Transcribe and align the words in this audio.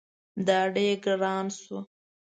دا 0.47 0.59
ډیر 0.75 0.95
ګران 1.05 1.45
شو 1.61 1.79